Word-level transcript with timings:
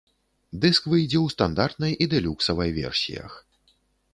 Дыск 0.63 0.87
выйдзе 0.93 1.19
ў 1.21 1.27
стандартнай 1.35 1.93
і 2.07 2.07
дэлюксавай 2.15 2.69
версіях. 2.79 3.31